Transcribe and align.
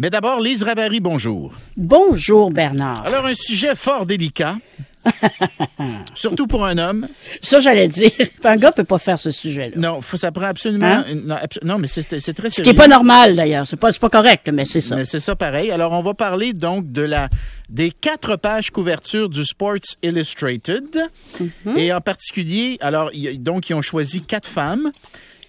Mais 0.00 0.10
d'abord, 0.10 0.40
Lise 0.40 0.62
Ravary, 0.62 1.00
bonjour. 1.00 1.54
Bonjour 1.76 2.52
Bernard. 2.52 3.04
Alors, 3.04 3.26
un 3.26 3.34
sujet 3.34 3.74
fort 3.74 4.06
délicat. 4.06 4.56
Surtout 6.14 6.46
pour 6.46 6.64
un 6.64 6.78
homme. 6.78 7.08
Ça, 7.42 7.58
j'allais 7.58 7.88
dire. 7.88 8.12
Un 8.44 8.54
gars 8.54 8.70
peut 8.70 8.84
pas 8.84 8.98
faire 8.98 9.18
ce 9.18 9.32
sujet-là. 9.32 9.76
Non, 9.76 10.00
faut, 10.00 10.16
ça 10.16 10.30
prend 10.30 10.44
absolument. 10.46 10.86
Hein? 10.86 11.04
Non, 11.24 11.34
abso- 11.34 11.64
non, 11.64 11.78
mais 11.78 11.88
c'est 11.88 12.04
très 12.04 12.20
Ce 12.20 12.30
sérieux. 12.30 12.62
qui 12.62 12.68
est 12.70 12.74
pas 12.74 12.86
normal, 12.86 13.34
d'ailleurs. 13.34 13.66
C'est 13.66 13.76
pas, 13.76 13.90
pas 13.92 14.08
correct, 14.10 14.48
mais 14.52 14.64
c'est 14.64 14.80
ça. 14.80 14.94
Mais 14.94 15.04
c'est 15.04 15.18
ça 15.18 15.34
pareil. 15.34 15.72
Alors, 15.72 15.90
on 15.90 16.02
va 16.02 16.14
parler 16.14 16.52
donc 16.52 16.92
de 16.92 17.02
la 17.02 17.28
des 17.68 17.90
quatre 17.90 18.36
pages 18.36 18.70
couverture 18.70 19.28
du 19.28 19.44
Sports 19.44 19.96
Illustrated. 20.04 21.08
Mhm. 21.40 21.76
Et 21.76 21.92
en 21.92 22.00
particulier, 22.00 22.76
alors, 22.80 23.10
donc, 23.38 23.68
ils 23.68 23.74
ont 23.74 23.82
choisi 23.82 24.22
quatre 24.22 24.48
femmes. 24.48 24.92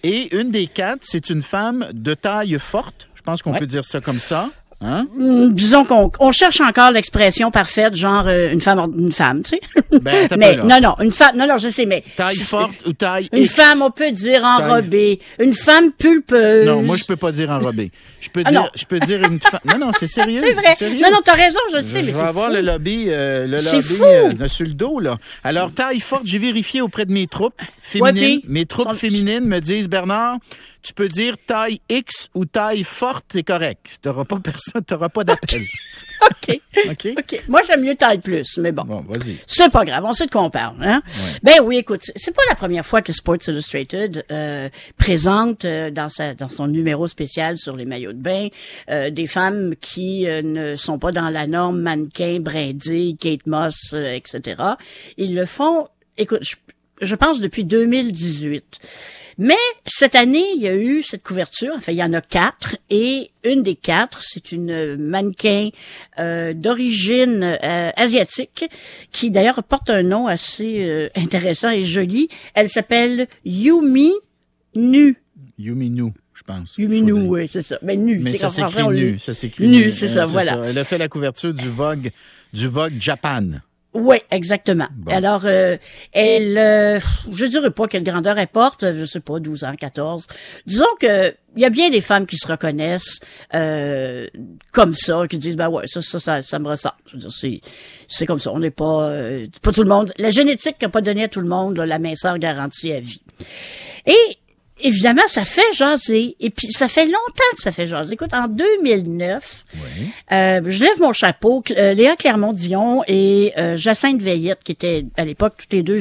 Et 0.02 0.34
une 0.34 0.50
des 0.50 0.66
quatre, 0.66 1.00
c'est 1.02 1.28
une 1.30 1.42
femme 1.42 1.86
de 1.92 2.14
taille 2.14 2.56
forte. 2.58 3.09
Je 3.20 3.24
pense 3.24 3.42
qu'on 3.42 3.52
Ouais. 3.52 3.58
peut 3.58 3.66
dire 3.66 3.84
ça 3.84 4.00
comme 4.00 4.18
ça. 4.18 4.48
Hein? 4.82 5.06
Hum, 5.18 5.52
Disons 5.52 5.84
qu'on 5.84 6.10
on 6.20 6.32
cherche 6.32 6.62
encore 6.62 6.90
l'expression 6.90 7.50
parfaite, 7.50 7.94
genre 7.94 8.26
euh, 8.26 8.50
une 8.50 8.62
femme, 8.62 8.90
une 8.96 9.12
femme, 9.12 9.42
tu 9.42 9.50
sais. 9.50 9.60
Ben, 10.00 10.26
mais 10.38 10.56
non, 10.56 10.80
non, 10.80 10.94
une 11.02 11.12
femme, 11.12 11.36
non, 11.36 11.46
non, 11.46 11.58
je 11.58 11.68
sais, 11.68 11.84
mais 11.84 12.02
Taille 12.16 12.36
forte 12.38 12.86
ou 12.86 12.94
taille 12.94 13.28
Une 13.34 13.42
X? 13.42 13.56
femme, 13.56 13.82
on 13.82 13.90
peut 13.90 14.10
dire 14.10 14.42
enrobée. 14.42 15.20
Une 15.38 15.52
femme 15.52 15.92
pulpeuse. 15.92 16.64
Non, 16.64 16.80
moi, 16.82 16.96
je 16.96 17.04
peux 17.04 17.16
pas 17.16 17.30
dire 17.30 17.50
enrobée. 17.50 17.92
Je 18.22 18.30
peux 18.30 18.42
Ah, 18.46 18.50
dire, 18.50 18.62
non. 18.62 18.68
je 18.74 18.84
peux 18.86 19.00
dire 19.00 19.22
une 19.22 19.38
femme. 19.38 19.60
Non, 19.66 19.76
non, 19.78 19.90
c'est 19.92 20.06
sérieux. 20.06 20.40
C'est 20.42 20.54
vrai. 20.54 20.74
sérieux. 20.74 21.02
Non, 21.02 21.10
non, 21.12 21.18
t'as 21.22 21.34
raison, 21.34 21.60
je 21.72 21.76
Je, 21.76 21.82
sais, 21.82 22.02
je 22.02 22.10
vais 22.12 22.18
avoir 22.20 22.46
fou. 22.48 22.54
le 22.54 22.62
lobby, 22.62 23.04
euh, 23.08 23.46
le 23.46 23.58
lobby 23.58 23.82
fou. 23.82 24.02
euh, 24.02 24.48
sur 24.48 24.66
le 24.66 24.72
dos, 24.72 24.98
là. 24.98 25.18
Alors, 25.44 25.72
taille 25.74 26.00
forte, 26.00 26.22
j'ai 26.24 26.38
vérifié 26.38 26.80
auprès 26.80 27.04
de 27.04 27.12
mes 27.12 27.26
troupes 27.26 27.52
féminines. 27.82 28.40
puis, 28.40 28.44
mes 28.48 28.64
troupes 28.64 28.88
sont- 28.88 28.94
féminines 28.94 29.44
me 29.44 29.60
disent, 29.60 29.90
Bernard, 29.90 30.38
tu 30.82 30.94
peux 30.94 31.08
dire 31.08 31.36
taille 31.46 31.80
X 31.88 32.28
ou 32.34 32.44
taille 32.44 32.84
forte, 32.84 33.24
c'est 33.32 33.42
correct. 33.42 33.98
T'auras 34.02 34.24
pas 34.24 34.38
personne, 34.40 34.82
t'auras 34.84 35.08
pas 35.08 35.24
d'appel. 35.24 35.62
OK. 36.30 36.60
OK? 36.90 37.08
OK. 37.18 37.44
Moi, 37.48 37.60
j'aime 37.66 37.82
mieux 37.82 37.94
taille 37.94 38.18
plus, 38.18 38.58
mais 38.58 38.72
bon. 38.72 38.84
Bon, 38.84 39.00
vas-y. 39.08 39.38
C'est 39.46 39.70
pas 39.72 39.86
grave, 39.86 40.04
on 40.04 40.12
sait 40.12 40.26
de 40.26 40.30
quoi 40.30 40.42
on 40.42 40.50
parle. 40.50 40.76
Hein? 40.82 41.02
Ben 41.42 41.60
oui, 41.64 41.78
écoute, 41.78 42.00
c'est- 42.02 42.30
pas 42.32 42.42
la 42.48 42.54
première 42.54 42.84
fois 42.84 43.00
que 43.00 43.12
Sports 43.12 43.38
Illustrated 43.48 44.24
euh, 44.30 44.68
présente 44.98 45.64
euh, 45.64 45.90
dans 45.90 46.10
sa 46.10 46.34
dans 46.34 46.50
son 46.50 46.66
numéro 46.66 47.08
spécial 47.08 47.56
sur 47.58 47.74
les 47.74 47.86
maillots 47.86 48.12
de 48.12 48.18
bain 48.20 48.48
euh, 48.90 49.08
des 49.10 49.26
femmes 49.26 49.74
qui 49.80 50.28
euh, 50.28 50.42
ne 50.42 50.76
sont 50.76 50.98
pas 50.98 51.10
dans 51.10 51.30
la 51.30 51.46
norme 51.46 51.80
mannequin, 51.80 52.38
brindille, 52.40 53.16
Kate 53.16 53.46
Moss, 53.46 53.92
euh, 53.94 54.12
etc. 54.12 54.62
Ils 55.16 55.34
le 55.34 55.46
font, 55.46 55.88
écoute, 56.18 56.40
je, 56.42 56.56
je 57.00 57.14
pense 57.14 57.40
depuis 57.40 57.64
2018. 57.64 58.78
Mais 59.38 59.56
cette 59.86 60.16
année, 60.16 60.44
il 60.54 60.60
y 60.60 60.68
a 60.68 60.76
eu 60.76 61.02
cette 61.02 61.22
couverture. 61.22 61.72
Enfin, 61.74 61.92
il 61.92 61.98
y 61.98 62.04
en 62.04 62.12
a 62.12 62.20
quatre. 62.20 62.76
Et 62.90 63.30
une 63.42 63.62
des 63.62 63.74
quatre, 63.74 64.22
c'est 64.22 64.52
une 64.52 64.96
mannequin 64.96 65.70
euh, 66.18 66.52
d'origine 66.52 67.42
euh, 67.42 67.90
asiatique 67.96 68.66
qui 69.12 69.30
d'ailleurs 69.30 69.62
porte 69.64 69.88
un 69.88 70.02
nom 70.02 70.26
assez 70.26 70.84
euh, 70.84 71.08
intéressant 71.16 71.70
et 71.70 71.84
joli. 71.84 72.28
Elle 72.54 72.68
s'appelle 72.68 73.28
Yumi 73.46 74.12
Nu. 74.74 75.16
Yuminu, 75.58 76.12
je 76.34 76.42
pense. 76.42 76.74
Yumi 76.76 77.02
Nu, 77.02 77.12
oui, 77.12 77.48
c'est 77.48 77.62
ça. 77.62 77.78
Mais 77.82 77.96
nu. 77.96 78.18
Mais 78.18 78.32
c'est 78.32 78.38
ça 78.38 78.50
s'écrit 78.50 78.88
nu. 78.88 79.18
Ça 79.18 79.32
s'écrit 79.32 79.68
Nu, 79.68 79.86
nu. 79.86 79.92
c'est 79.92 80.06
Euh, 80.06 80.14
ça, 80.14 80.24
voilà. 80.24 80.60
Elle 80.66 80.78
a 80.78 80.84
fait 80.84 80.98
la 80.98 81.08
couverture 81.08 81.54
du 81.54 81.68
Vogue, 81.68 82.10
du 82.52 82.66
Vogue 82.66 82.94
Japan. 82.98 83.60
Oui, 83.92 84.18
exactement. 84.30 84.86
Bon. 84.94 85.12
Alors, 85.12 85.42
euh, 85.46 85.76
elle, 86.12 86.56
euh, 86.56 87.00
je 87.30 87.44
dirais 87.46 87.72
pas 87.72 87.88
quelle 87.88 88.04
grandeur 88.04 88.38
elle 88.38 88.46
porte, 88.46 88.92
je 88.92 89.04
sais 89.04 89.20
pas, 89.20 89.40
12 89.40 89.64
ans, 89.64 89.74
14. 89.74 90.26
Disons 90.64 90.86
que 91.00 91.34
il 91.56 91.62
y 91.62 91.64
a 91.64 91.70
bien 91.70 91.90
des 91.90 92.00
femmes 92.00 92.26
qui 92.26 92.36
se 92.36 92.46
reconnaissent 92.46 93.18
euh, 93.54 94.28
comme 94.72 94.94
ça, 94.94 95.26
qui 95.28 95.38
disent, 95.38 95.56
ben 95.56 95.68
ouais, 95.68 95.86
ça, 95.86 96.00
ça, 96.02 96.20
ça, 96.20 96.42
ça 96.42 96.58
me 96.58 96.68
ressemble. 96.68 96.94
Je 97.06 97.12
veux 97.14 97.18
dire, 97.18 97.32
c'est, 97.32 97.60
c'est 98.06 98.26
comme 98.26 98.38
ça. 98.38 98.52
On 98.52 98.60
n'est 98.60 98.70
pas, 98.70 99.08
euh, 99.08 99.44
pas 99.62 99.72
tout 99.72 99.82
le 99.82 99.88
monde. 99.88 100.12
La 100.18 100.30
génétique 100.30 100.76
n'a 100.80 100.88
pas 100.88 101.00
donné 101.00 101.24
à 101.24 101.28
tout 101.28 101.40
le 101.40 101.48
monde 101.48 101.76
là, 101.76 101.86
la 101.86 101.98
minceur 101.98 102.38
garantie 102.38 102.92
à 102.92 103.00
vie. 103.00 103.22
Et 104.06 104.38
évidemment, 104.82 105.22
ça 105.28 105.44
fait 105.44 105.72
jaser. 105.74 106.36
Et 106.40 106.50
puis, 106.50 106.68
ça 106.72 106.88
fait 106.88 107.04
longtemps 107.04 107.54
que 107.56 107.62
ça 107.62 107.72
fait 107.72 107.86
jaser. 107.86 108.14
Écoute, 108.14 108.34
en 108.34 108.48
2009, 108.48 109.64
euh, 110.32 110.60
je 110.66 110.82
lève 110.82 111.00
mon 111.00 111.12
chapeau. 111.12 111.62
Euh, 111.70 111.94
Léa 111.94 112.16
Clermont-Dion 112.16 113.02
et 113.06 113.52
euh, 113.58 113.76
Jacinthe 113.76 114.22
Veillette, 114.22 114.62
qui 114.64 114.72
étaient 114.72 115.04
à 115.16 115.24
l'époque 115.24 115.54
toutes 115.58 115.72
les 115.72 115.82
deux 115.82 116.00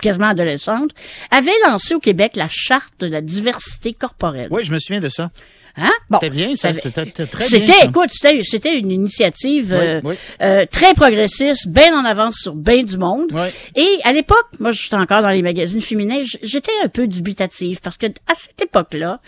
quasiment 0.00 0.28
adolescentes, 0.28 0.90
avaient 1.30 1.50
lancé 1.66 1.94
au 1.94 2.00
Québec 2.00 2.32
la 2.34 2.48
charte 2.48 3.00
de 3.00 3.06
la 3.06 3.20
diversité 3.20 3.92
corporelle. 3.92 4.48
Oui, 4.50 4.64
je 4.64 4.72
me 4.72 4.78
souviens 4.78 5.00
de 5.00 5.08
ça. 5.08 5.30
Hein? 5.76 5.90
Bon. 6.08 6.18
C'était 6.20 6.34
bien, 6.34 6.56
ça. 6.56 6.74
C'était 6.74 7.06
très 7.06 7.48
bien. 7.48 7.48
C'était, 7.48 7.86
écoute, 7.86 8.10
c'était, 8.10 8.78
une 8.78 8.90
initiative 8.90 9.72
euh, 9.72 10.00
oui. 10.04 10.14
euh, 10.42 10.66
très 10.66 10.94
progressiste, 10.94 11.68
bien 11.68 11.98
en 11.98 12.04
avance 12.04 12.36
sur 12.36 12.54
bien 12.54 12.82
du 12.82 12.98
monde. 12.98 13.32
Oui. 13.32 13.48
Et 13.76 14.00
à 14.04 14.12
l'époque, 14.12 14.48
moi, 14.58 14.72
j'étais 14.72 14.96
encore 14.96 15.22
dans 15.22 15.30
les 15.30 15.42
magazines 15.42 15.80
féminins, 15.80 16.22
j'étais 16.42 16.72
un 16.84 16.88
peu 16.88 17.06
dubitative 17.06 17.80
parce 17.80 17.96
que 17.96 18.06
à 18.06 18.34
cette 18.36 18.60
époque-là, 18.62 19.20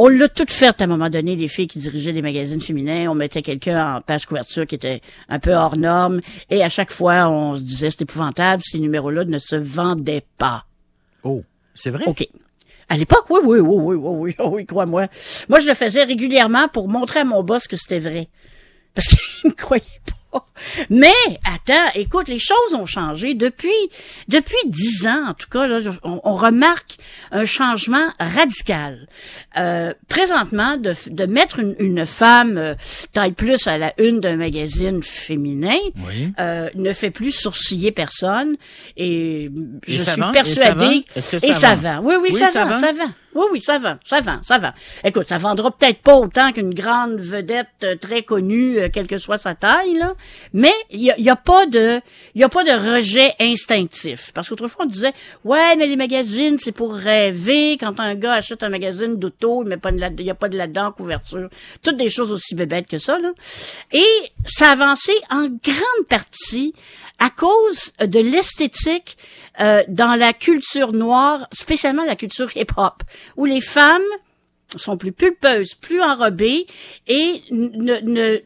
on 0.00 0.06
l'a 0.06 0.28
tout 0.28 0.46
fait 0.48 0.80
à 0.80 0.84
un 0.84 0.86
moment 0.86 1.10
donné, 1.10 1.34
les 1.34 1.48
filles 1.48 1.66
qui 1.66 1.80
dirigeaient 1.80 2.12
les 2.12 2.22
magazines 2.22 2.60
féminins. 2.60 3.10
On 3.10 3.16
mettait 3.16 3.42
quelqu'un 3.42 3.96
en 3.96 4.00
page 4.00 4.26
couverture 4.26 4.64
qui 4.64 4.76
était 4.76 5.02
un 5.28 5.40
peu 5.40 5.52
hors 5.52 5.76
norme. 5.76 6.20
Et 6.50 6.62
à 6.62 6.68
chaque 6.68 6.92
fois, 6.92 7.28
on 7.28 7.56
se 7.56 7.62
disait, 7.62 7.90
c'est 7.90 8.02
épouvantable, 8.02 8.62
ces 8.64 8.78
numéros-là 8.78 9.24
ne 9.24 9.38
se 9.38 9.56
vendaient 9.56 10.24
pas. 10.38 10.66
Oh, 11.24 11.42
c'est 11.74 11.90
vrai? 11.90 12.04
OK. 12.06 12.28
À 12.88 12.96
l'époque, 12.96 13.26
oui, 13.30 13.40
oui, 13.44 13.60
oui, 13.60 13.76
oui, 13.78 13.96
oui, 13.96 14.34
oui, 14.38 14.46
oui, 14.52 14.66
crois-moi. 14.66 15.06
Moi, 15.48 15.60
je 15.60 15.68
le 15.68 15.74
faisais 15.74 16.04
régulièrement 16.04 16.68
pour 16.68 16.88
montrer 16.88 17.20
à 17.20 17.24
mon 17.24 17.42
boss 17.42 17.68
que 17.68 17.76
c'était 17.76 17.98
vrai. 17.98 18.28
Parce 18.94 19.08
qu'il 19.08 19.18
me 19.50 19.54
croyait 19.54 19.84
pas. 20.06 20.17
Mais, 20.90 21.12
attends, 21.44 21.90
écoute, 21.94 22.28
les 22.28 22.38
choses 22.38 22.74
ont 22.74 22.84
changé. 22.84 23.34
Depuis, 23.34 23.70
depuis 24.28 24.56
dix 24.66 25.06
ans, 25.06 25.28
en 25.30 25.34
tout 25.34 25.48
cas, 25.50 25.66
là, 25.66 25.78
on, 26.02 26.20
on 26.24 26.34
remarque 26.36 26.96
un 27.30 27.44
changement 27.46 28.08
radical. 28.18 29.06
Euh, 29.56 29.94
présentement, 30.08 30.76
de, 30.76 30.94
de 31.10 31.26
mettre 31.26 31.58
une, 31.60 31.74
une 31.78 32.04
femme 32.06 32.58
euh, 32.58 32.74
taille 33.12 33.32
plus 33.32 33.66
à 33.66 33.78
la 33.78 33.92
une 33.98 34.20
d'un 34.20 34.36
magazine 34.36 35.02
féminin 35.02 35.76
Oui. 36.06 36.32
euh, 36.38 36.68
ne 36.74 36.92
fait 36.92 37.10
plus 37.10 37.32
sourciller 37.32 37.92
personne. 37.92 38.56
Et 38.96 39.50
je 39.86 39.92
suis 39.92 39.98
vend? 39.98 40.04
Et 40.04 40.14
ça 40.14 40.32
persuadée. 40.32 40.84
vend? 41.16 41.38
Et 41.42 41.52
ça 41.52 41.74
vend? 41.74 42.00
vend. 42.00 42.08
Oui, 42.08 42.14
oui, 42.20 42.30
Oui, 42.34 42.38
ça, 42.40 42.46
ça 42.48 42.64
vend? 42.66 42.80
ça 42.80 42.92
vend. 42.92 43.10
Oui, 43.34 43.44
oui, 43.52 43.60
ça 43.60 43.78
vend, 43.78 43.96
ça 44.04 44.20
vend, 44.20 44.42
ça 44.42 44.58
vend. 44.58 44.72
Écoute, 45.04 45.28
ça 45.28 45.38
vendra 45.38 45.70
peut-être 45.70 46.00
pas 46.00 46.14
autant 46.16 46.50
qu'une 46.50 46.72
grande 46.72 47.20
vedette 47.20 47.68
euh, 47.84 47.94
très 47.94 48.22
connue, 48.22 48.78
euh, 48.78 48.88
quelle 48.92 49.06
que 49.06 49.18
soit 49.18 49.36
sa 49.38 49.54
taille, 49.54 49.94
là. 49.94 50.14
Mais 50.54 50.72
il 50.90 51.02
y 51.02 51.10
a, 51.10 51.18
y 51.20 51.28
a 51.28 51.36
pas 51.36 51.66
de, 51.66 52.00
y 52.34 52.42
a 52.42 52.48
pas 52.48 52.64
de 52.64 52.96
rejet 52.96 53.32
instinctif. 53.38 54.32
Parce 54.34 54.48
qu'autrefois, 54.48 54.86
on 54.86 54.88
disait, 54.88 55.12
ouais, 55.44 55.76
mais 55.76 55.86
les 55.86 55.96
magazines, 55.96 56.58
c'est 56.58 56.72
pour 56.72 56.94
rêver. 56.94 57.76
Quand 57.78 58.00
un 58.00 58.14
gars 58.14 58.32
achète 58.32 58.62
un 58.62 58.70
magazine 58.70 59.16
d'auto, 59.16 59.62
il 59.62 59.68
met 59.68 59.76
pas 59.76 59.92
de 59.92 60.00
la- 60.00 60.08
il 60.08 60.22
y 60.24 60.30
a 60.30 60.34
pas 60.34 60.48
de 60.48 60.56
là-dedans 60.56 60.90
couverture. 60.92 61.48
Toutes 61.82 61.96
des 61.98 62.08
choses 62.10 62.32
aussi 62.32 62.54
bébêtes 62.54 62.86
que 62.88 62.98
ça, 62.98 63.18
là. 63.18 63.30
Et 63.92 64.06
ça 64.46 64.70
a 64.70 64.72
avancé 64.72 65.12
en 65.30 65.42
grande 65.42 66.06
partie 66.08 66.72
à 67.18 67.30
cause 67.30 67.92
de 68.00 68.20
l'esthétique 68.20 69.16
euh, 69.60 69.82
dans 69.88 70.14
la 70.14 70.32
culture 70.32 70.92
noire, 70.92 71.48
spécialement 71.52 72.04
la 72.04 72.16
culture 72.16 72.50
hip-hop, 72.56 73.02
où 73.36 73.44
les 73.44 73.60
femmes 73.60 74.02
sont 74.76 74.96
plus 74.96 75.12
pulpeuses, 75.12 75.74
plus 75.74 76.00
enrobées 76.00 76.66
et 77.06 77.42
ne, 77.50 78.00
ne 78.00 78.38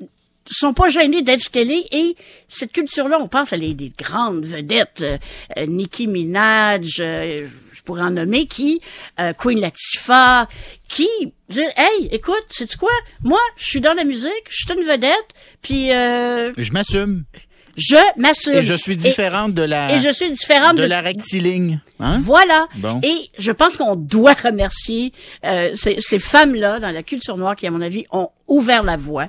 sont 0.49 0.73
pas 0.73 0.89
gênées 0.89 1.23
d'être 1.23 1.55
est. 1.55 1.87
Et 1.93 2.17
cette 2.49 2.73
culture-là, 2.73 3.19
on 3.21 3.29
pense 3.29 3.53
à 3.53 3.57
les, 3.57 3.75
des 3.75 3.91
grandes 3.91 4.45
vedettes, 4.45 5.03
euh, 5.03 5.67
Nicki 5.67 6.07
Minaj, 6.07 7.01
euh, 7.01 7.49
je 7.73 7.83
pourrais 7.83 8.03
en 8.03 8.11
nommer, 8.11 8.47
qui, 8.47 8.81
euh, 9.19 9.33
Queen 9.33 9.61
Latifah, 9.61 10.49
qui 10.89 11.09
dire, 11.49 11.71
hey, 11.77 12.09
écoute, 12.13 12.45
sais-tu 12.49 12.79
quoi? 12.79 12.93
Moi, 13.23 13.41
je 13.57 13.65
suis 13.65 13.81
dans 13.81 13.95
la 13.95 14.05
musique, 14.05 14.45
je 14.49 14.65
suis 14.65 14.73
une 14.73 14.87
vedette, 14.87 15.29
puis 15.63 15.91
euh, 15.93 16.53
Je 16.57 16.73
m'assume. 16.73 17.25
Je 17.77 17.97
m'assume. 18.21 18.55
Et 18.55 18.63
je 18.63 18.75
suis 18.75 18.97
différente 18.97 19.55
de 19.55 19.63
la, 19.63 19.95
Et, 19.95 20.01
je 20.01 20.13
suis 20.13 20.31
différente 20.31 20.77
de 20.77 20.83
de, 20.83 20.87
la 20.87 21.01
rectiligne. 21.01 21.81
Hein? 22.01 22.19
Voilà. 22.23 22.67
Bon. 22.77 23.01
Et 23.03 23.31
je 23.39 23.53
pense 23.53 23.77
qu'on 23.77 23.97
doit 23.97 24.35
remercier 24.35 25.13
euh, 25.45 25.71
ces, 25.75 25.97
ces 26.01 26.19
femmes-là 26.19 26.81
dans 26.81 26.91
la 26.91 27.03
culture 27.03 27.37
noire 27.37 27.57
qui, 27.57 27.67
à 27.67 27.71
mon 27.71 27.81
avis, 27.81 28.05
ont 28.11 28.29
ouvert 28.47 28.83
la 28.83 28.97
voie 28.97 29.29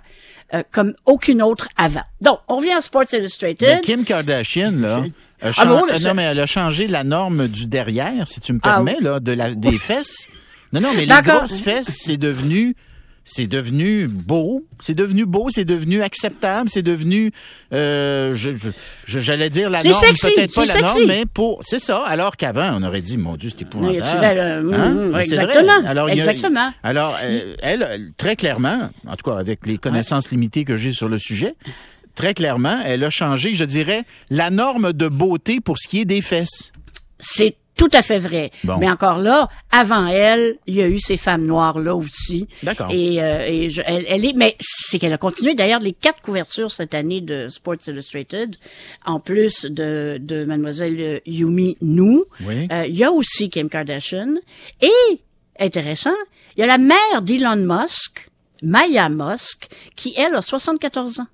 euh, 0.54 0.62
comme 0.72 0.94
aucune 1.06 1.42
autre 1.42 1.70
avant. 1.78 2.04
Donc, 2.22 2.40
on 2.48 2.58
revient 2.58 2.74
à 2.74 2.82
Sports 2.82 3.12
Illustrated. 3.14 3.70
Mais 3.76 3.82
Kim 3.82 4.04
Kardashian, 4.04 4.72
là, 4.72 5.04
a 5.42 5.52
Ah 5.58 5.66
bon, 5.66 5.86
euh, 5.90 5.98
non, 6.00 6.14
mais 6.14 6.24
elle 6.24 6.40
a 6.40 6.46
changé 6.46 6.88
la 6.88 7.04
norme 7.04 7.48
du 7.48 7.66
derrière, 7.66 8.28
si 8.28 8.40
tu 8.40 8.54
me 8.54 8.60
Ah 8.62 8.76
permets, 8.76 8.98
là, 9.02 9.20
de 9.20 9.32
la, 9.32 9.56
des 9.56 9.80
fesses. 9.80 10.28
Non, 10.72 10.82
non, 10.82 10.94
mais 10.96 11.06
les 11.06 11.22
grosses 11.22 11.60
fesses, 11.60 11.98
c'est 12.04 12.18
devenu 12.18 12.76
c'est 13.26 13.48
devenu 13.48 14.08
beau, 14.08 14.66
c'est 14.80 14.94
devenu 14.96 15.26
beau, 15.26 15.48
c'est 15.50 15.64
devenu 15.66 16.02
acceptable, 16.02 16.70
c'est 16.70 16.82
devenu, 16.82 17.32
euh, 17.72 18.36
je, 18.36 18.52
j'allais 19.06 19.50
dire 19.50 19.70
la 19.70 19.82
norme, 19.92 20.02
peut-être 20.36 20.54
pas 20.56 20.66
la 20.66 20.82
norme, 20.82 21.02
mais 21.08 21.24
pour, 21.26 21.60
c'est 21.64 21.80
ça. 21.80 22.04
Alors 22.06 22.36
qu'avant, 22.36 22.78
on 22.80 22.84
aurait 22.84 23.02
dit, 23.02 23.18
mon 23.18 23.36
Dieu, 23.38 23.50
c'est 23.50 23.62
épouvantable. 23.64 24.66
le- 24.68 24.74
Hein? 24.74 25.08
vrai. 25.10 25.24
exactement, 25.24 25.86
Alors, 25.88 26.08
a- 26.08 26.14
exactement. 26.14 26.72
alors, 26.84 27.18
euh, 27.24 27.56
elle, 27.62 27.88
elle, 27.90 28.12
très 28.18 28.36
clairement, 28.36 28.90
en 29.08 29.16
tout 29.16 29.30
cas 29.32 29.38
avec 29.38 29.66
les 29.66 29.78
connaissances 29.78 30.30
limitées 30.32 30.66
que 30.66 30.76
j'ai 30.78 30.92
sur 30.92 31.08
le 31.10 31.18
sujet, 31.18 31.56
très 32.16 32.34
clairement, 32.34 32.82
elle 32.86 33.04
a 33.04 33.10
changé, 33.10 33.54
je 33.56 33.64
dirais, 33.66 34.04
la 34.30 34.50
norme 34.50 34.92
de 34.94 35.08
beauté 35.08 35.62
pour 35.62 35.78
ce 35.80 35.88
qui 35.88 36.02
est 36.02 36.06
des 36.06 36.22
fesses. 36.22 36.72
C'est 37.20 37.56
tout 37.76 37.90
à 37.94 38.02
fait 38.02 38.20
vrai. 38.20 38.52
Bon. 38.64 38.78
Mais 38.78 38.90
encore 38.90 39.18
là, 39.18 39.50
avant 39.72 40.08
elle, 40.08 40.56
il 40.68 40.76
y 40.76 40.82
a 40.82 40.88
eu 40.88 41.00
ces 41.00 41.18
femmes 41.18 41.46
noires 41.46 41.80
là 41.80 41.96
aussi. 41.96 42.48
D'accord. 42.62 42.90
Et, 42.92 43.22
euh, 43.22 43.46
et 43.48 43.70
je- 43.70 43.82
elle, 43.86 44.06
elle 44.08 44.26
est, 44.26 44.34
mais 44.34 44.56
c'est 44.60 45.00
qu'elle 45.00 45.14
a 45.14 45.18
continué. 45.18 45.56
D'ailleurs, 45.56 45.80
les 45.80 45.94
quatre 45.94 46.22
couvertures 46.22 46.72
cette 46.72 46.94
année 46.94 47.22
de 47.22 47.48
Sports 47.50 47.78
Illustrated, 47.88 48.56
en 49.06 49.20
plus 49.20 49.66
de, 49.66 50.18
de 50.22 50.46
Mademoiselle 50.46 51.00
euh, 51.00 51.20
Yumi 51.26 51.78
Nu, 51.82 52.20
Oui. 52.46 52.68
euh, 52.72 52.86
il 52.88 52.96
y 52.96 53.04
a 53.04 53.12
aussi 53.12 53.50
Kim 53.50 53.70
Kardashian. 53.70 54.36
Et 54.82 55.22
intéressant, 55.60 56.12
il 56.56 56.62
y 56.62 56.64
a 56.64 56.68
la 56.68 56.78
mère 56.78 57.22
d'Elon 57.22 57.56
Musk, 57.58 58.30
Maya 58.62 59.10
Musk, 59.10 59.68
qui 59.96 60.14
elle 60.18 60.36
a 60.36 60.42
74 60.42 61.20
ans. 61.20 61.28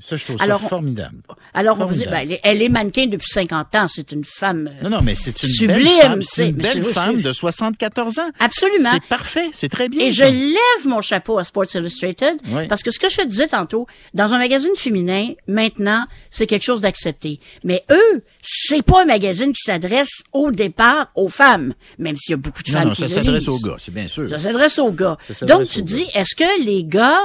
Ça, 0.00 0.16
je 0.16 0.24
trouve 0.24 0.36
Alors, 0.40 0.60
ça 0.60 0.68
formidable. 0.68 1.18
Alors, 1.54 1.80
on 1.80 1.86
vous 1.86 1.94
dit, 1.94 2.04
ben, 2.10 2.28
elle, 2.42 2.60
est, 2.62 2.68
mannequin 2.68 3.06
depuis 3.06 3.28
50 3.30 3.74
ans. 3.76 3.86
C'est 3.88 4.10
une 4.12 4.24
femme. 4.24 4.68
euh, 4.68 4.82
Non, 4.82 4.96
non, 4.98 5.02
mais 5.02 5.14
c'est 5.14 5.40
une 5.42 5.48
Sublime, 5.48 5.76
belle 5.84 6.00
femme. 6.10 6.22
c'est- 6.22 6.48
une 6.48 6.56
belle 6.56 6.84
femme 6.84 7.22
de 7.22 7.32
74 7.32 8.18
ans. 8.18 8.28
Absolument. 8.40 8.90
C'est 8.92 9.04
parfait, 9.04 9.48
c'est 9.52 9.68
très 9.68 9.88
bien. 9.88 10.04
Et 10.06 10.10
je 10.10 10.24
lève 10.24 10.86
mon 10.86 11.00
chapeau 11.00 11.38
à 11.38 11.44
Sports 11.44 11.66
Illustrated 11.74 12.36
Oui. 12.48 12.66
parce 12.68 12.82
que 12.82 12.90
ce 12.90 12.98
que 12.98 13.08
je 13.08 13.18
te 13.18 13.26
disais 13.26 13.46
tantôt, 13.46 13.86
dans 14.14 14.34
un 14.34 14.38
magazine 14.38 14.74
féminin, 14.76 15.28
maintenant, 15.46 16.04
c'est 16.30 16.46
quelque 16.48 16.64
chose 16.64 16.80
d'accepté. 16.80 17.38
Mais 17.62 17.84
eux, 17.90 18.22
c'est 18.42 18.82
pas 18.84 19.02
un 19.02 19.06
magazine 19.06 19.52
qui 19.52 19.62
s'adresse 19.64 20.22
au 20.32 20.50
départ 20.50 21.12
aux 21.14 21.28
femmes, 21.28 21.72
même 21.98 22.16
s'il 22.16 22.32
y 22.32 22.34
a 22.34 22.36
beaucoup 22.36 22.62
de 22.64 22.72
Non, 22.72 22.78
femmes 22.78 22.88
non, 22.88 22.94
qui 22.94 23.00
ça 23.02 23.08
s'adresse 23.08 23.48
aux 23.48 23.60
gars, 23.60 23.76
c'est 23.78 23.94
bien 23.94 24.08
sûr. 24.08 24.28
Ça 24.28 24.38
s'adresse 24.40 24.78
aux 24.80 24.90
gars. 24.92 25.16
Donc, 25.42 25.68
tu 25.68 25.82
dis, 25.82 26.04
est-ce 26.14 26.34
que 26.34 26.64
les 26.64 26.84
gars, 26.84 27.20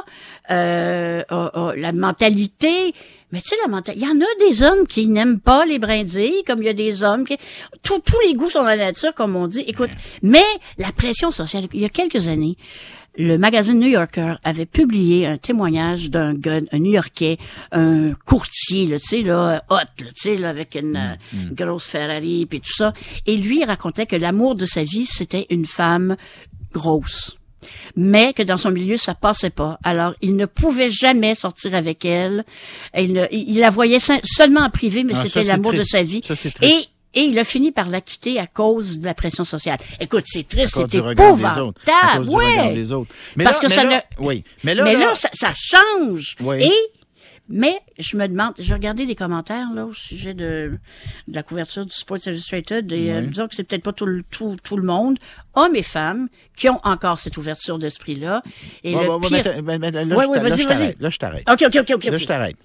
euh, 0.52 1.22
ont- 1.30 1.50
ont 1.54 1.72
la 1.76 1.92
mentalité, 1.92 2.94
mais 3.32 3.42
tu 3.42 3.50
sais, 3.50 3.56
la 3.64 3.68
mentalité, 3.70 4.04
il 4.04 4.08
y 4.08 4.12
en 4.12 4.20
a 4.22 4.48
des 4.50 4.64
hommes 4.64 4.88
qui 4.88 5.08
n'aiment 5.08 5.40
pas 5.40 5.66
les 5.66 5.80
brindilles, 5.80 6.44
comme 6.48 6.62
il 6.62 6.66
y 6.66 6.70
a 6.70 6.74
des 6.74 7.04
hommes 7.04 7.26
qui, 7.26 7.38
tous 7.84 8.00
tous 8.00 8.20
les 8.26 8.34
goûts 8.34 8.50
sont 8.50 8.60
dans 8.62 8.66
la 8.68 8.78
nature, 8.78 9.14
comme 9.14 9.36
on 9.36 9.48
dit. 9.48 9.62
Écoute, 9.68 9.92
mais 10.24 10.44
la 10.78 10.92
pression 10.92 11.32
sociale, 11.32 11.68
il 11.74 11.82
y 11.82 11.86
a 11.86 11.90
quelques 11.90 12.28
années, 12.28 12.58
le 13.18 13.38
magazine 13.38 13.78
New 13.80 13.88
Yorker 13.90 14.36
avait 14.44 14.66
publié 14.68 15.26
un 15.28 15.38
témoignage 15.38 16.10
d'un 16.10 16.34
gars, 16.36 16.62
un 16.72 16.80
New-Yorkais, 16.80 17.38
un 17.72 18.14
courtier, 18.26 18.86
là, 18.86 18.98
tu 19.00 19.08
sais, 19.08 19.22
là, 19.24 19.64
hot, 19.70 19.76
là, 19.76 19.86
tu 19.98 20.06
sais, 20.16 20.38
là, 20.38 20.50
avec 20.50 20.76
une, 20.76 20.96
euh, 20.96 21.16
une 21.34 21.54
grosse 21.54 21.86
Ferrari, 21.86 22.46
puis 22.46 22.62
tout 22.62 22.72
ça. 22.74 22.94
Et 23.26 23.36
lui, 23.36 23.60
il 23.62 23.66
racontait 23.66 24.06
que 24.06 24.16
l'amour 24.16 24.56
de 24.56 24.66
sa 24.66 24.84
vie, 24.84 25.06
c'était 25.06 25.48
une 25.50 25.66
femme 25.66 26.16
grosse 26.72 27.39
mais 27.96 28.34
que 28.34 28.44
dans 28.44 28.58
son 28.58 28.72
milieu 28.72 28.98
ça 28.98 29.14
passait 29.16 29.50
pas. 29.50 29.78
Alors 29.84 30.14
il 30.22 30.36
ne 30.36 30.46
pouvait 30.46 30.90
jamais 30.90 31.36
sortir 31.36 31.76
avec 31.76 32.06
elle. 32.06 32.46
Il, 32.96 33.14
ne- 33.14 33.26
il- 33.32 33.50
il 33.52 33.60
la 33.60 33.70
voyait 33.70 34.00
se- 34.00 34.14
seulement 34.24 34.62
en 34.62 34.70
privé, 34.70 35.04
mais 35.04 35.14
Ah, 35.16 35.22
c'était 35.26 35.44
l'amour 35.44 35.74
de 35.74 35.84
sa 35.84 36.04
vie. 36.04 36.22
Ça, 36.24 36.34
et 36.62 36.82
et 37.16 37.22
il 37.22 37.40
a 37.40 37.44
fini 37.44 37.72
par 37.72 37.90
la 37.90 38.02
quitter 38.02 38.40
à 38.40 38.46
cause 38.46 39.00
de 39.00 39.06
la 39.06 39.16
pression 39.16 39.44
sociale. 39.44 39.80
Écoute, 40.00 40.26
c'est 40.28 40.48
triste, 40.48 40.78
À 40.78 40.82
c'est. 40.88 41.02
À 41.04 41.12
épouvantable, 41.12 41.74
du 42.24 42.30
regard 42.30 42.34
ouais. 42.36 42.74
des 42.76 42.92
autres. 42.92 43.10
Mais 43.36 43.44
Parce 43.46 43.58
là- 43.58 43.62
que 43.68 43.68
mais 43.74 43.76
ça 43.76 43.84
là- 43.84 44.04
ne- 44.20 44.26
Oui. 44.26 44.44
Mais 44.64 44.76
là, 44.76 44.84
mais 44.84 44.94
là- 44.94 45.00
là, 45.00 45.16
ça, 45.16 45.28
ça 45.34 45.52
change. 45.58 46.36
Oui. 46.40 46.58
Et 46.66 46.74
mais 47.50 47.74
je 47.98 48.16
me 48.16 48.28
demande, 48.28 48.54
j'ai 48.60 48.74
regardé 48.74 49.06
des 49.08 49.16
commentaires 49.16 49.74
là 49.74 49.86
au 49.86 49.94
sujet 49.94 50.34
de, 50.36 50.78
de 51.28 51.34
la 51.34 51.42
couverture 51.42 51.84
du 51.86 51.92
Sports 51.94 52.20
Illustrated 52.28 52.92
et 52.92 53.12
euh, 53.12 53.22
disons 53.26 53.48
que 53.48 53.56
c'est 53.56 53.64
peut-être 53.64 53.84
pas 53.84 53.92
tout 53.92 54.06
le, 54.06 54.24
tout, 54.24 54.56
tout 54.64 54.78
le 54.78 54.84
monde, 54.84 55.18
hommes 55.56 55.76
et 55.76 55.84
femmes, 55.84 56.30
qui 56.56 56.70
ont 56.70 56.80
encore 56.84 57.18
cette 57.18 57.38
ouverture 57.38 57.80
d'esprit 57.80 58.16
là. 58.16 58.44
Et 58.84 58.94
Bon, 58.94 59.02
le 59.02 59.08
bon, 59.08 59.20
bon, 59.20 59.30
là, 59.30 60.16
Ouais, 60.16 60.26
ouais, 60.28 60.50
là, 60.50 60.56
je 60.56 60.64
t'arrête. 60.68 61.02
Là, 61.02 61.10
je 61.10 61.18
t'arrête. 61.18 61.50
Ok, 61.50 61.64
ok, 61.66 61.76
ok, 61.82 61.92
ok. 61.96 62.04
Là, 62.06 62.18
je 62.18 62.26
t'arrête. 62.26 62.58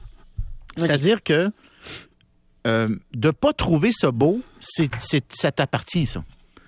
C'est-à-dire 0.77 1.23
que 1.23 1.51
euh, 2.67 2.89
de 3.15 3.31
pas 3.31 3.53
trouver 3.53 3.91
ça 3.93 4.11
beau, 4.11 4.41
c'est, 4.61 4.91
c'est, 4.99 5.25
ça 5.33 5.53
t'appartient, 5.53 6.07
ça. 6.07 6.25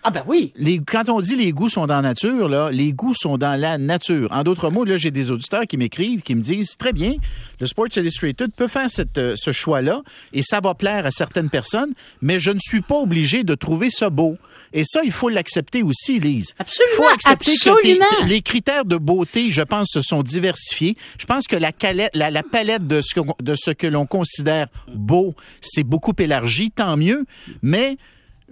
Ah 0.08 0.10
ben 0.12 0.22
oui. 0.28 0.52
Les, 0.54 0.78
quand 0.78 1.08
on 1.08 1.20
dit 1.20 1.34
les 1.34 1.50
goûts 1.50 1.68
sont 1.68 1.86
dans 1.88 1.96
la 1.96 2.02
nature, 2.02 2.48
là, 2.48 2.70
les 2.70 2.92
goûts 2.92 3.12
sont 3.12 3.38
dans 3.38 3.58
la 3.60 3.76
nature. 3.76 4.28
En 4.30 4.44
d'autres 4.44 4.70
mots, 4.70 4.84
là, 4.84 4.96
j'ai 4.96 5.10
des 5.10 5.32
auditeurs 5.32 5.66
qui 5.66 5.76
m'écrivent, 5.76 6.22
qui 6.22 6.36
me 6.36 6.40
disent 6.42 6.76
très 6.76 6.92
bien, 6.92 7.14
le 7.58 7.66
Sports 7.66 7.88
Illustrated 7.96 8.52
peut 8.54 8.68
faire 8.68 8.88
cette, 8.88 9.18
euh, 9.18 9.34
ce 9.36 9.50
choix-là 9.50 10.02
et 10.32 10.42
ça 10.42 10.60
va 10.60 10.74
plaire 10.74 11.06
à 11.06 11.10
certaines 11.10 11.50
personnes, 11.50 11.92
mais 12.22 12.38
je 12.38 12.52
ne 12.52 12.58
suis 12.60 12.82
pas 12.82 12.94
obligé 12.98 13.42
de 13.42 13.56
trouver 13.56 13.90
ça 13.90 14.08
beau. 14.08 14.36
Et 14.72 14.84
ça, 14.84 15.00
il 15.04 15.10
faut 15.10 15.28
l'accepter 15.28 15.82
aussi, 15.82 16.20
Lise. 16.20 16.54
Absolument, 16.58 16.92
Il 16.92 16.96
faut 16.96 17.08
accepter 17.08 17.52
que 17.56 17.70
absolument. 17.70 18.04
les 18.28 18.42
critères 18.42 18.84
de 18.84 18.96
beauté, 18.96 19.50
je 19.50 19.62
pense, 19.62 19.88
se 19.90 20.02
sont 20.02 20.22
diversifiés. 20.22 20.96
Je 21.18 21.26
pense 21.26 21.46
que 21.48 21.56
la, 21.56 21.72
calette- 21.72 22.14
la, 22.14 22.30
la 22.30 22.42
palette 22.44 22.86
de 22.86 23.00
ce 23.00 23.14
que, 23.18 23.42
de 23.42 23.54
ce 23.56 23.72
que 23.72 23.86
l'on 23.88 24.06
considère 24.06 24.66
beau 24.94 25.34
s'est 25.60 25.82
beaucoup 25.84 26.12
élargie, 26.18 26.70
tant 26.70 26.96
mieux. 26.96 27.24
Mais 27.62 27.96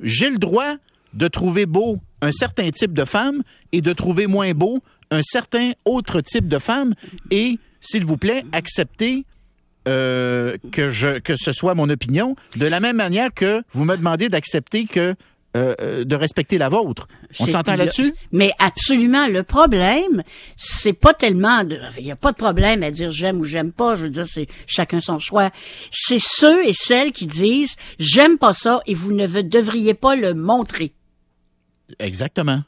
j'ai 0.03 0.31
le 0.31 0.39
droit 0.39 0.75
de 1.15 1.29
trouver 1.29 1.67
beau 1.67 1.99
un 2.21 2.33
certain 2.33 2.71
type 2.71 2.93
de 2.93 3.05
femme 3.05 3.43
et 3.73 3.81
de 3.81 3.93
trouver 3.93 4.27
moins 4.27 4.53
beau 4.53 4.81
un 5.11 5.23
certain 5.23 5.73
autre 5.85 6.21
type 6.21 6.49
de 6.49 6.59
femme. 6.59 6.95
Et, 7.31 7.59
s'il 7.81 8.05
vous 8.05 8.17
plaît, 8.17 8.45
acceptez 8.53 9.25
euh, 9.87 10.57
que, 10.73 10.89
je, 10.89 11.19
que 11.19 11.37
ce 11.37 11.53
soit 11.53 11.75
mon 11.75 11.91
opinion, 11.91 12.37
de 12.57 12.67
la 12.67 12.81
même 12.81 12.97
manière 12.97 13.33
que 13.33 13.63
vous 13.71 13.85
me 13.85 13.97
demandez 13.97 14.29
d'accepter 14.29 14.85
que 14.85 15.15
euh, 15.57 15.73
euh, 15.81 16.05
de 16.05 16.17
respecter 16.17 16.59
la 16.59 16.69
vôtre. 16.69 17.07
On 17.39 17.47
s'entend 17.47 17.77
là-dessus? 17.77 18.13
Mais 18.33 18.51
absolument. 18.59 19.29
Le 19.29 19.45
problème, 19.45 20.25
c'est 20.57 20.95
pas 20.95 21.15
tellement 21.15 21.63
il 21.97 22.05
y 22.05 22.11
a 22.11 22.17
pas 22.17 22.33
de 22.33 22.37
problème 22.37 22.83
à 22.83 22.91
dire 22.91 23.13
j'aime 23.13 23.39
ou 23.39 23.45
j'aime 23.45 23.71
pas. 23.71 23.95
Je 23.95 24.03
veux 24.03 24.11
dire, 24.11 24.27
c'est 24.27 24.49
chacun 24.67 24.99
son 24.99 25.21
choix. 25.21 25.51
C'est 25.93 26.19
ceux 26.21 26.67
et 26.67 26.73
celles 26.73 27.13
qui 27.13 27.29
disent 27.29 27.77
j'aime 28.01 28.37
pas 28.37 28.53
ça 28.53 28.81
et 28.89 28.95
vous 28.95 29.13
ne 29.13 29.29
devriez 29.43 29.95
pas 29.95 30.17
le 30.17 30.35
montrer. 30.35 30.93
Exactement. 31.99 32.63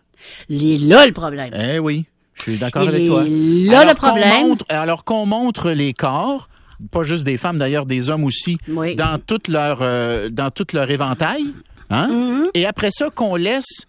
Les 0.48 0.78
là 0.78 1.06
le 1.06 1.12
problème. 1.12 1.52
Eh 1.54 1.78
oui, 1.78 2.04
je 2.34 2.42
suis 2.42 2.58
d'accord 2.58 2.88
avec 2.88 3.06
toi. 3.06 3.24
là, 3.26 3.80
Alors 3.80 3.90
le 3.94 3.98
qu'on 4.00 4.06
problème- 4.08 4.46
montre- 4.48 4.64
alors 4.68 5.04
qu'on 5.04 5.26
montre 5.26 5.70
les 5.70 5.92
corps, 5.92 6.48
pas 6.90 7.02
juste 7.02 7.24
des 7.24 7.36
femmes, 7.36 7.56
d'ailleurs 7.58 7.86
des 7.86 8.10
hommes 8.10 8.24
aussi, 8.24 8.58
Oui. 8.68 8.96
dans 8.96 9.18
toute 9.24 9.48
leur 9.48 9.78
euh, 9.82 10.28
dans 10.30 10.50
tout 10.50 10.66
leur 10.72 10.90
éventail, 10.90 11.44
hein? 11.90 12.08
Mm-hmm. 12.10 12.50
Et 12.54 12.66
après 12.66 12.90
ça, 12.90 13.10
qu'on 13.10 13.36
laisse 13.36 13.86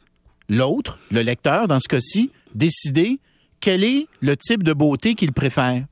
l'autre, 0.49 0.99
le 1.11 1.21
lecteur 1.21 1.67
dans 1.67 1.79
ce 1.79 1.87
cas-ci, 1.87 2.31
décider 2.55 3.19
quel 3.59 3.83
est 3.83 4.07
le 4.21 4.37
type 4.37 4.63
de 4.63 4.73
beauté 4.73 5.15
qu'il 5.15 5.33
préfère. 5.33 5.83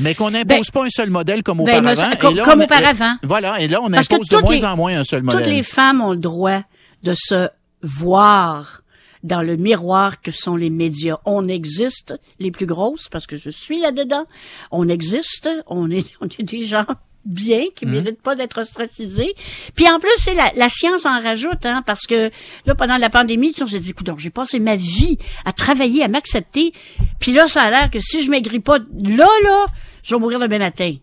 Mais 0.00 0.14
qu'on 0.14 0.30
n'impose 0.30 0.70
pas 0.70 0.84
un 0.84 0.90
seul 0.90 1.10
modèle 1.10 1.42
comme 1.42 1.58
ben, 1.58 1.64
auparavant. 1.64 1.88
mais 1.88 1.94
ça- 1.96 2.16
comme- 2.16 2.32
Et 2.34 2.36
là, 2.36 2.44
comme 2.44 2.60
on- 2.60 2.64
auparavant. 2.64 3.14
Voilà, 3.24 3.60
et 3.60 3.66
là, 3.66 3.80
on 3.82 3.90
Parce 3.90 4.06
impose 4.12 4.28
de 4.28 4.36
moins 4.38 4.54
les- 4.54 4.64
en 4.64 4.76
moins 4.76 4.96
un 5.00 5.04
seul 5.04 5.22
modèle. 5.22 5.40
Toutes 5.42 5.50
les 5.52 5.62
femmes 5.64 6.00
ont 6.00 6.12
le 6.12 6.18
droit 6.18 6.60
de 7.02 7.14
se 7.16 7.48
voir 7.82 8.82
dans 9.22 9.42
le 9.42 9.56
miroir 9.56 10.20
que 10.20 10.30
sont 10.30 10.56
les 10.56 10.70
médias. 10.70 11.18
On 11.24 11.46
existe, 11.46 12.18
les 12.38 12.50
plus 12.50 12.66
grosses, 12.66 13.08
parce 13.08 13.26
que 13.26 13.36
je 13.36 13.50
suis 13.50 13.80
là-dedans. 13.80 14.24
On 14.70 14.88
existe, 14.88 15.48
on 15.66 15.90
est, 15.90 16.12
on 16.20 16.26
est 16.26 16.42
des 16.42 16.64
gens 16.64 16.86
bien, 17.24 17.64
qui 17.74 17.84
Mmh. 17.84 17.90
méritent 17.90 18.22
pas 18.22 18.36
d'être 18.36 18.60
ostracisés. 18.60 19.34
Puis 19.74 19.88
en 19.88 20.00
plus, 20.00 20.10
c'est 20.18 20.34
la, 20.34 20.50
la 20.54 20.68
science 20.68 21.04
en 21.04 21.20
rajoute, 21.20 21.66
hein, 21.66 21.82
parce 21.84 22.06
que 22.06 22.30
là, 22.64 22.74
pendant 22.74 22.96
la 22.96 23.10
pandémie, 23.10 23.54
on 23.60 23.66
s'est 23.66 23.80
dit, 23.80 23.90
écoute, 23.90 24.08
j'ai 24.18 24.30
passé 24.30 24.58
ma 24.60 24.76
vie 24.76 25.18
à 25.44 25.52
travailler, 25.52 26.02
à 26.02 26.08
m'accepter. 26.08 26.72
Puis 27.20 27.32
là, 27.32 27.46
ça 27.46 27.62
a 27.62 27.70
l'air 27.70 27.90
que 27.90 28.00
si 28.00 28.22
je 28.22 28.30
maigris 28.30 28.60
pas 28.60 28.78
là, 28.78 29.28
là, 29.44 29.66
je 30.02 30.14
vais 30.14 30.20
mourir 30.20 30.38
demain 30.38 30.58
matin. 30.58 30.94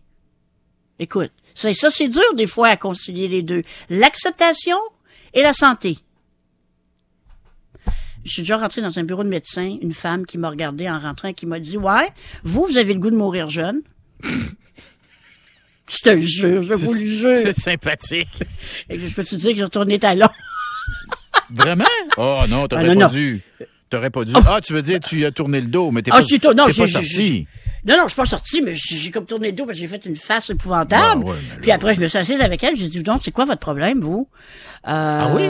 Écoute, 0.98 1.30
ça, 1.54 1.72
ça 1.74 1.90
c'est 1.90 2.08
dur 2.08 2.34
des 2.34 2.46
fois 2.46 2.68
à 2.68 2.76
concilier 2.76 3.28
les 3.28 3.42
deux. 3.42 3.62
L'acceptation 3.88 4.78
et 5.32 5.42
la 5.42 5.52
santé. 5.52 5.98
Je 8.26 8.32
suis 8.32 8.42
déjà 8.42 8.56
rentrée 8.58 8.82
dans 8.82 8.98
un 8.98 9.04
bureau 9.04 9.22
de 9.24 9.28
médecin, 9.28 9.76
une 9.80 9.92
femme 9.92 10.26
qui 10.26 10.36
m'a 10.36 10.50
regardé 10.50 10.88
en 10.90 10.98
rentrant 10.98 11.28
et 11.28 11.34
qui 11.34 11.46
m'a 11.46 11.60
dit, 11.60 11.76
ouais, 11.78 12.08
vous, 12.42 12.66
vous 12.68 12.76
avez 12.76 12.92
le 12.92 12.98
goût 13.00 13.10
de 13.10 13.16
mourir 13.16 13.48
jeune. 13.48 13.80
je 15.88 15.96
te 16.02 16.10
le 16.10 16.20
jure, 16.20 16.62
je 16.62 16.74
vous 16.74 16.92
le 16.92 17.06
jure. 17.06 17.36
C'est 17.36 17.56
sympathique. 17.56 18.28
Et 18.90 18.98
je 18.98 19.14
peux 19.14 19.22
te 19.22 19.34
dire 19.36 19.50
que 19.52 19.56
j'ai 19.56 19.64
retourné 19.64 19.98
talon. 19.98 20.28
Vraiment? 21.50 21.84
Oh 22.16 22.42
non, 22.48 22.66
t'aurais 22.66 22.84
Ah, 22.84 22.88
pas 22.88 22.94
non. 22.94 23.06
dû. 23.08 23.42
T'aurais 23.88 24.10
pas 24.10 24.24
dû. 24.24 24.32
Ah, 24.34 24.60
tu 24.62 24.72
veux 24.72 24.82
dire 24.82 24.98
tu 24.98 25.24
as 25.24 25.30
tourné 25.30 25.60
le 25.60 25.68
dos, 25.68 25.92
mais 25.92 26.02
t'es 26.02 26.10
Ah, 26.12 26.18
pas, 26.18 26.54
non, 26.54 26.64
pas 26.66 26.86
sorti. 26.88 27.46
Non, 27.86 27.96
non, 27.98 28.02
je 28.04 28.08
suis 28.08 28.16
pas 28.16 28.24
sortie, 28.26 28.62
mais 28.62 28.72
j'ai 28.74 29.12
comme 29.12 29.26
tourné 29.26 29.50
le 29.50 29.56
dos 29.56 29.64
parce 29.64 29.78
que 29.78 29.80
j'ai 29.80 29.86
fait 29.86 30.04
une 30.06 30.16
face 30.16 30.50
épouvantable. 30.50 31.22
Ouais, 31.24 31.36
là- 31.36 31.56
Puis 31.62 31.70
après, 31.70 31.94
je 31.94 32.00
me 32.00 32.06
suis 32.08 32.18
assise 32.18 32.40
avec 32.40 32.64
elle. 32.64 32.74
J'ai 32.74 32.88
dit, 32.88 33.00
donc, 33.04 33.20
c'est 33.22 33.30
quoi 33.30 33.44
votre 33.44 33.60
problème, 33.60 34.00
vous? 34.00 34.28
Euh, 34.88 34.90
Ah 34.92 35.32
oui? 35.34 35.42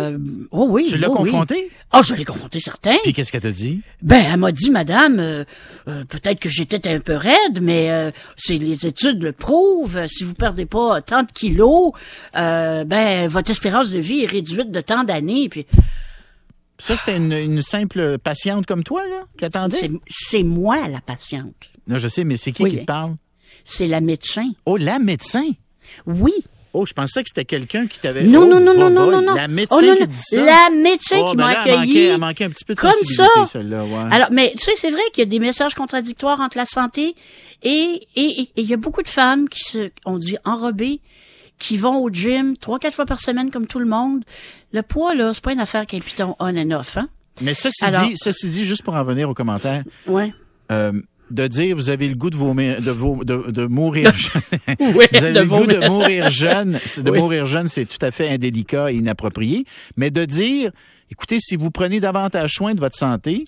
Oh 0.51 0.67
oui. 0.71 0.87
Tu 0.89 0.97
l'as 0.97 1.09
oh 1.11 1.17
oui. 1.19 1.31
confrontée? 1.31 1.71
Ah, 1.93 2.03
je 2.03 2.15
l'ai 2.15 2.25
confronté, 2.25 2.59
certain. 2.59 2.97
Puis 3.03 3.13
qu'est-ce 3.13 3.31
qu'elle 3.31 3.43
t'a 3.43 3.51
dit? 3.51 3.81
Ben, 4.03 4.25
elle 4.33 4.39
m'a 4.39 4.51
dit, 4.51 4.71
madame, 4.71 5.19
euh, 5.21 5.45
euh, 5.89 6.05
peut-être 6.05 6.41
que 6.41 6.49
j'étais 6.49 6.87
un 6.89 7.01
peu 7.01 7.15
raide, 7.15 7.61
mais 7.63 7.91
euh, 7.91 8.11
c'est 8.37 8.59
les 8.59 8.87
études 8.87 9.23
le 9.23 9.33
prouvent. 9.33 10.07
Si 10.07 10.25
vous 10.25 10.35
perdez 10.35 10.67
pas 10.67 11.01
tant 11.03 11.23
de 11.23 11.31
kilos, 11.33 11.93
euh, 12.37 12.85
ben 12.85 13.29
votre 13.29 13.51
espérance 13.51 13.91
de 13.91 13.99
vie 13.99 14.23
est 14.23 14.27
réduite 14.27 14.71
de 14.71 14.81
tant 14.81 15.05
d'années. 15.05 15.49
Puis 15.49 15.67
Ça, 16.79 16.97
c'était 16.97 17.17
une, 17.17 17.33
une 17.33 17.63
simple 17.63 18.19
patiente 18.19 18.67
comme 18.67 18.83
toi, 18.85 19.03
là, 19.09 19.23
qui 19.39 19.45
attendait? 19.45 19.77
c'est 19.79 19.91
c'est 20.09 20.43
moi 20.43 20.89
la 20.89 21.01
patiente. 21.01 21.71
Non, 21.87 21.99
je 21.99 22.09
sais, 22.09 22.25
mais 22.25 22.37
c'est 22.37 22.53
qui 22.53 22.63
Oui. 22.65 22.71
qui 22.71 22.79
te 22.81 22.85
parle? 22.85 23.15
C'est 23.65 23.87
la 23.87 24.01
médecin. 24.01 24.49
Oh, 24.65 24.77
la 24.77 24.99
médecin! 24.99 25.51
Oui. 26.07 26.33
Oh, 26.73 26.85
je 26.85 26.93
pensais 26.93 27.23
que 27.23 27.29
c'était 27.31 27.45
quelqu'un 27.47 27.87
qui 27.87 27.99
t'avait... 28.01 28.25
Non, 28.25 28.43
Oh, 28.43 28.47
non, 28.47 28.61
non, 28.61 28.75
non, 28.75 28.87
boy, 28.87 28.93
non, 28.95 29.05
boy, 29.07 29.15
non, 29.15 29.23
non. 29.23 29.35
La 29.35 29.49
médecin 29.49 29.77
Oh, 29.79 29.83
non, 29.87 29.95
qui 29.95 30.01
non. 30.01 30.07
dit 30.07 30.17
ça? 30.23 30.45
La 30.45 30.71
médecin 30.71 31.17
Oh, 31.23 31.31
qui 31.31 31.37
ben 31.37 31.45
m'a 31.47 31.53
elle 31.53 31.59
accueilli. 31.59 31.77
manquait- 31.87 32.05
elle 32.09 32.21
manquait 32.21 32.45
un 32.45 32.51
petit 32.51 32.65
peu 32.65 32.75
de 32.75 32.81
comme 32.81 32.91
sensibilité, 32.91 33.25
ça. 33.35 33.47
celle-là, 33.47 33.85
ouais. 33.85 34.05
Alors, 34.11 34.29
mais 34.33 34.53
tu 34.59 34.65
sais, 34.65 34.73
c'est 34.77 34.91
vrai 34.91 35.01
qu'il 35.13 35.21
y 35.25 35.27
a 35.27 35.31
des 35.31 35.39
messages 35.39 35.75
contradictoires 35.75 36.41
entre 36.41 36.59
la 36.59 36.65
santé 36.67 37.15
et 37.63 38.01
et 38.15 38.21
et- 38.41 38.41
et 38.43 38.51
il 38.61 38.67
y 38.69 38.75
a 38.75 38.77
beaucoup 38.77 39.03
de 39.03 39.09
femmes 39.09 39.49
qui 39.49 39.61
se, 39.65 39.91
on 40.05 40.19
dit 40.19 40.37
enrobées, 40.45 41.01
qui 41.59 41.79
vont 41.79 41.97
au 41.99 42.11
gym 42.11 42.57
trois 42.59 42.79
quatre 42.79 42.95
fois 42.95 43.07
par 43.07 43.21
semaine 43.23 43.51
comme 43.51 43.67
tout 43.67 43.79
le 43.79 43.87
monde. 43.87 44.23
Le 44.73 44.83
poids 44.83 45.15
là, 45.15 45.33
c'est 45.33 45.43
pas 45.43 45.53
une 45.53 45.61
affaire 45.61 45.87
qui 45.87 45.97
est 45.97 46.01
piton 46.05 46.37
on 46.39 46.57
and 46.57 46.71
off, 46.73 46.99
hein. 46.99 47.09
Mais 47.41 47.55
ceci, 47.55 47.85
Alors- 47.85 48.03
dit, 48.03 48.15
ceci 48.17 48.49
dit, 48.49 48.65
juste 48.67 48.83
pour 48.83 48.95
en 48.95 49.05
venir 49.05 49.31
aux 49.31 49.35
commentaires, 49.35 49.83
Ouais. 50.07 50.33
euh, 50.73 50.93
de 51.31 51.47
dire 51.47 51.75
vous 51.77 51.91
avez 51.91 52.09
le 52.09 52.15
goût 52.15 52.31
de 52.31 52.37
vomir, 52.37 52.81
de, 52.81 52.91
vo- 52.91 53.25
de, 53.25 53.51
de 53.51 53.67
mourir 53.67 54.13
jeune. 54.15 54.43
Ouais, 54.95 55.09
vous 55.13 55.25
avez 55.25 55.33
le 55.41 55.45
goût 55.45 55.67
de 55.67 55.89
mourir 55.89 56.29
jeune. 56.31 56.81
De 56.99 57.11
Oui. 57.11 57.19
mourir 57.19 57.47
jeune, 57.47 57.69
c'est 57.69 57.85
tout 57.87 58.05
à 58.05 58.11
fait 58.11 58.29
indélicat 58.31 58.91
et 58.93 58.97
inapproprié. 58.97 59.65
Mais 59.97 60.11
de 60.11 60.25
dire, 60.25 60.71
écoutez, 61.11 61.39
si 61.41 61.57
vous 61.57 61.71
prenez 61.71 62.01
davantage 62.01 62.53
soin 62.55 62.75
de 62.75 62.81
votre 62.81 62.97
santé, 62.97 63.45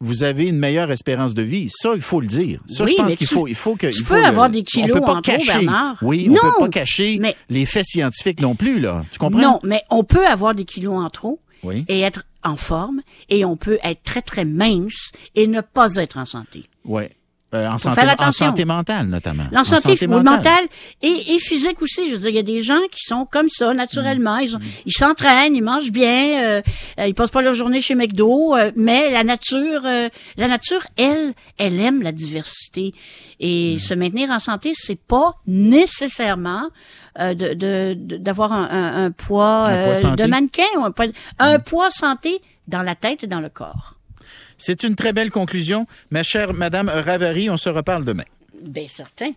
vous 0.00 0.24
avez 0.24 0.46
une 0.48 0.58
meilleure 0.58 0.90
espérance 0.90 1.32
de 1.34 1.42
vie. 1.42 1.68
Ça, 1.70 1.92
il 1.94 2.00
faut 2.02 2.20
le 2.20 2.26
dire. 2.26 2.60
Ça, 2.66 2.82
Oui, 2.84 2.94
je 2.96 3.02
pense 3.02 3.14
qu'il 3.16 3.26
faut, 3.28 3.46
il 3.46 3.54
faut 3.54 3.76
que. 3.76 3.86
tu 3.86 3.98
il 3.98 4.00
peux 4.00 4.14
faut 4.14 4.14
le- 4.16 4.24
avoir 4.24 4.50
des 4.50 4.60
on 4.60 4.62
kilos 4.64 4.90
peut 4.92 5.00
pas 5.00 5.12
en 5.14 5.22
trop, 5.22 5.32
cacher. 5.32 5.46
Bernard. 5.46 5.96
Oui, 6.02 6.26
on 6.28 6.32
Non, 6.32 6.38
peut 6.58 6.64
pas 6.64 6.68
cacher 6.70 7.18
mais- 7.20 7.36
les 7.50 7.66
faits 7.66 7.84
scientifiques 7.84 8.40
non 8.40 8.54
plus, 8.56 8.80
là. 8.80 9.04
Tu 9.12 9.18
comprends? 9.18 9.40
Non, 9.40 9.60
mais 9.62 9.82
on 9.90 10.02
peut 10.02 10.26
avoir 10.26 10.54
des 10.56 10.64
kilos 10.64 10.94
en 11.00 11.08
trop 11.10 11.38
Oui. 11.62 11.84
et 11.88 12.00
être 12.00 12.24
en 12.44 12.56
forme 12.56 13.02
et 13.28 13.44
on 13.44 13.56
peut 13.56 13.78
être 13.82 14.02
très 14.02 14.22
très 14.22 14.44
mince 14.44 15.12
et 15.34 15.46
ne 15.46 15.60
pas 15.60 15.96
être 15.96 16.16
en 16.16 16.24
santé. 16.24 16.68
Ouais. 16.84 17.16
Euh, 17.54 17.68
en, 17.68 17.76
santé, 17.76 18.00
en 18.18 18.32
santé 18.32 18.64
mentale, 18.64 19.06
notamment. 19.08 19.44
En 19.54 19.62
santé, 19.64 19.90
santé 19.96 20.06
mentale, 20.06 20.64
et, 21.02 21.34
et 21.34 21.38
physique 21.38 21.82
aussi. 21.82 22.08
Je 22.08 22.14
veux 22.14 22.20
dire, 22.20 22.30
il 22.30 22.36
y 22.36 22.38
a 22.38 22.42
des 22.42 22.62
gens 22.62 22.80
qui 22.90 23.00
sont 23.06 23.26
comme 23.30 23.48
ça, 23.50 23.74
naturellement. 23.74 24.38
Ils, 24.38 24.56
ont- 24.56 24.58
Mm. 24.58 24.62
ils 24.86 24.92
s'entraînent, 24.92 25.54
ils 25.54 25.62
mangent 25.62 25.92
bien, 25.92 26.42
euh, 26.42 26.62
ils 27.06 27.14
passent 27.14 27.30
pas 27.30 27.42
leur 27.42 27.52
journée 27.54 27.80
chez 27.82 27.94
McDo, 27.94 28.56
euh, 28.56 28.72
mais 28.76 29.10
la 29.10 29.22
nature, 29.24 29.82
la 29.82 30.48
nature, 30.48 30.86
elle, 30.96 31.34
elle 31.58 31.78
aime 31.78 32.00
la 32.02 32.12
diversité. 32.12 32.92
Mm. 32.94 33.44
Et 33.44 33.78
se 33.78 33.92
maintenir 33.94 34.30
en 34.30 34.38
santé, 34.40 34.72
c'est 34.74 34.98
pas 35.00 35.34
nécessairement 35.46 36.68
euh, 37.18 37.34
de- 37.34 37.52
de- 37.52 37.94
de- 37.98 38.16
d'avoir 38.16 38.52
un, 38.54 38.68
un- 38.70 39.04
un 39.04 39.10
poids, 39.10 39.66
Un 39.66 39.84
poids 39.84 39.94
santé. 39.94 40.22
de 40.22 40.28
mannequin 40.30 40.62
ou 40.78 40.84
un 40.84 40.90
poids, 40.92 41.06
un 41.38 41.58
poids 41.58 41.90
santé 41.90 42.40
dans 42.68 42.80
la 42.82 42.94
tête 42.94 43.24
et 43.24 43.26
dans 43.26 43.40
le 43.40 43.50
corps. 43.50 43.96
C'est 44.64 44.84
une 44.84 44.94
très 44.94 45.12
belle 45.12 45.32
conclusion. 45.32 45.88
Ma 46.12 46.22
chère 46.22 46.54
Madame 46.54 46.88
Ravary, 46.88 47.50
on 47.50 47.56
se 47.56 47.68
reparle 47.68 48.04
demain. 48.04 48.22
Ben 48.64 48.86
certain. 48.88 49.32